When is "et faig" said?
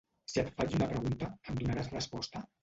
0.43-0.73